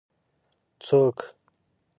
څوک 0.85 1.17